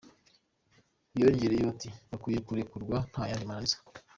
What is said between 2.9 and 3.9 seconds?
nta yandi mananiza".